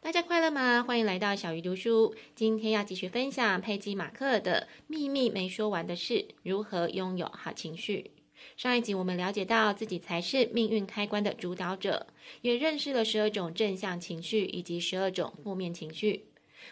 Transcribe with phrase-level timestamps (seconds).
[0.00, 0.84] 大家快乐吗？
[0.84, 2.14] 欢迎来到小鱼读书。
[2.36, 8.12] 今天要继续分享佩姬马克的《秘密没说完的事：如何拥有好情绪》。
[8.56, 12.06] 上一集我们了解到自己才是命运开关的主导者，
[12.42, 16.26] 也认识了十二种正向情绪以及十二种负面情绪。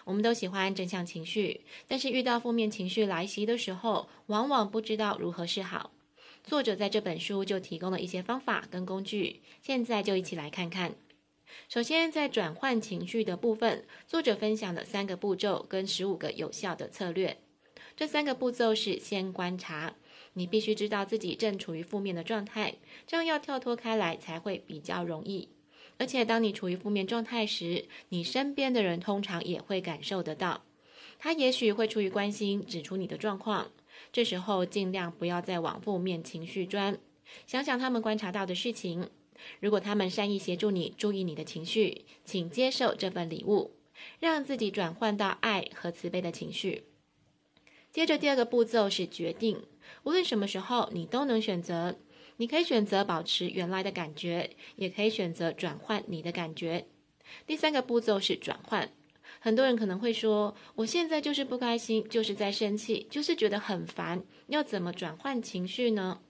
[0.05, 5.91] 我们都喜欢正向情绪，但是遇到负面情绪来袭的时候，往往不知道如何是好。
[6.45, 10.95] 作者在这本书就提供了一些方法跟工具，现在就一起来看看。
[11.69, 17.39] 首先，在转换情绪的部分，作者分享了三个步骤跟十五个有效的策略。
[17.97, 19.95] 这三个步骤是：先观察，
[20.35, 22.75] 你必须知道自己正处于负面的状态，
[23.07, 25.49] 这样要跳脱开来才会比较容易。
[25.99, 30.63] 而且，当你处于负面状态时，你身边的人通常也会感受得到，
[31.19, 33.71] 他也许会出于关心指出你的状况。
[34.13, 36.99] 这时候，尽量不要再往负面情绪钻，
[37.47, 39.09] 想想他们观察到的事情。
[39.61, 43.77] 如果他们善意协助你注意你的情绪，请接受这份礼物，
[44.21, 46.85] 让自己转换到爱和慈悲的情绪。
[47.93, 49.63] 接着第二个步骤是决定，
[50.03, 51.97] 无论什么时候你都能选择，
[52.37, 56.87] 你可以选择保持原来的感觉，也可以选择转换你的感觉。
[57.47, 58.93] 第三个步骤是转换，
[59.41, 66.21] 很多人可能会说，我现在就是不开心，就是在生气，就是觉得很烦，要怎么转换情绪呢？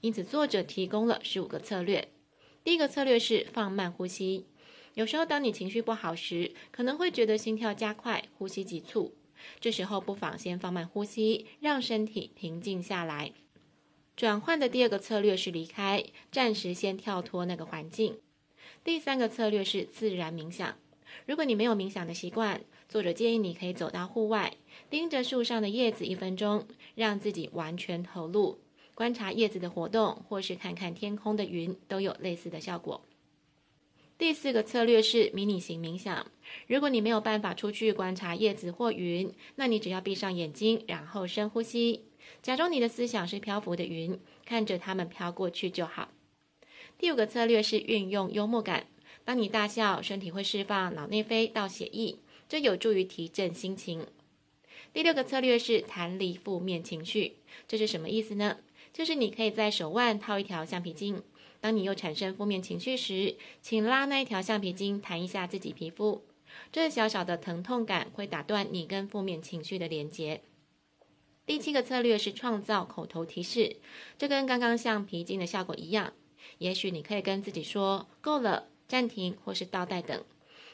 [0.00, 2.08] 因此作者提供了十五个策略。
[2.66, 4.44] 第一个策略是放慢呼吸。
[4.94, 9.14] 有时候，当你情绪不好时，可能会觉得心跳加快、呼吸急促。
[9.60, 13.30] 这时候，不妨先放慢呼吸，让身体平静下来。
[14.16, 18.18] 转换的第二个策略是离开，暂时先跳脱那个环境。
[18.82, 20.76] 第三个策略是自然冥想。
[21.24, 24.56] 如果你没有冥想的习惯，作者建议你可以走到户外，
[24.90, 28.58] 盯着树上的叶子一分钟，让自己完全投入。
[28.96, 33.04] 观察叶子的活动，或是看看天空的云，都有类似的效果。
[34.16, 36.26] 第四个策略是迷你型冥想。
[36.66, 42.04] 如果你没有办法出去观察叶子或云，那你只要闭上眼睛，然后深呼吸，
[42.40, 46.08] 假装你的思想是漂浮的云，看着它们飘过去就好。
[46.96, 48.86] 第五个策略是运用幽默感。
[49.26, 52.16] 当你大笑，身体会释放脑内啡到血液，
[52.48, 54.06] 这有助于提振心情。
[54.94, 57.34] 第六个策略是弹离负面情绪。
[57.68, 58.56] 这是什么意思呢？
[58.96, 61.20] 就是你可以在手腕套一条橡皮筋，
[61.60, 66.24] 当你又产生负面情绪时，请拉那一条橡皮筋弹一下自己皮肤，
[66.72, 70.40] 这小小的疼痛感会打断你跟负面情绪的连接。
[71.44, 73.76] 第七个策略是创造口头提示，
[74.16, 76.14] 这跟刚刚橡皮筋的效果一样。
[76.56, 80.24] 也许你可以跟自己说“够了”、“暂停”或是“倒带”等。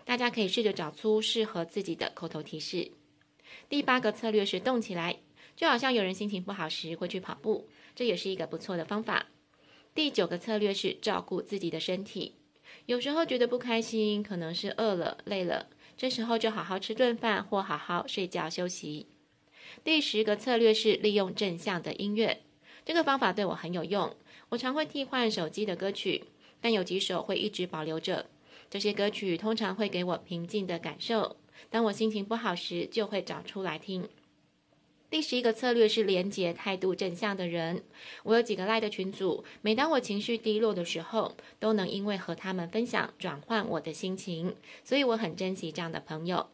[0.05, 2.93] 大家可以试着找出适合自己的口头提示。
[3.69, 5.17] 第八个策略是动起来。
[5.57, 9.27] 就好像有人心情不好时会去跑步，这也是一个不错的方法。
[9.95, 12.37] 第九个策略是照顾自己的身体。
[12.87, 19.07] 有时候觉得不开心，可能是饿了、累了，这时候就好好吃顿饭或好好睡觉休息。
[19.85, 22.43] 第十个策略是利用正向的音乐，
[22.85, 24.17] 这个方法对我很有用。
[24.49, 26.25] 我常会替换手机的歌曲，
[26.61, 28.27] 但有几首会一直保留着。
[28.69, 31.37] 这些歌曲通常会给我平静的感受，
[31.71, 34.09] 当我心情不好时，就会找出来听。
[35.13, 37.85] 第十一个策略是连接态度正向的人。
[38.23, 46.49] 我有几个赖的群组，每当我情绪低落的时候，都能因为和他们分享转换我的心情，所以我很珍惜这样的朋友。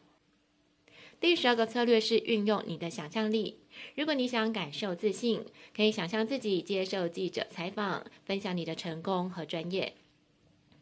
[1.21, 3.59] 第十二个策略是运用你的想象力。
[3.95, 9.93] 如果你想感受自信，可以想象自己接受记者采访，分享你的成功和专业。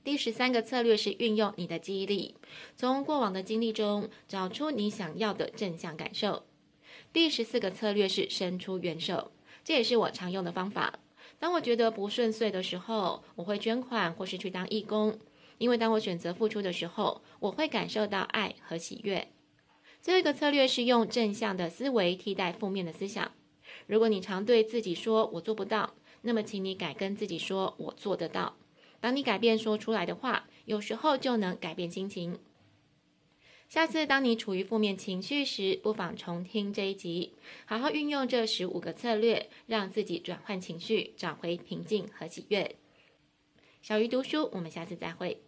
[0.03, 2.33] 第十三个策略是运用你的记忆力，
[2.75, 6.41] 从过往的经历中找出你想要的正向感受。
[7.17, 9.31] 第十四个策略是伸出援手，
[9.63, 10.99] 这也是我常用的方法。
[11.39, 15.17] 当我觉得不顺遂的时候，我会捐款或是去当义工，
[15.57, 19.29] 因为当我选择付出的时候，我会感受到爱和喜悦。
[19.99, 23.31] 最后一个策略是用正向的思维替代负面的思想。
[23.87, 28.55] 如果你常对自己说“我做不到”，那么请你改跟自己说“我做得到”。
[29.01, 32.37] 当你改变说出来的话，有时候就能改变心情。
[33.67, 37.33] 下次当你处于负面情绪时，不妨重听这一集，
[37.65, 42.77] 好好运用这十五个策略，让自己转换情绪，找回平静和喜悦。
[43.81, 45.41] 小鱼读书，我们下次再会。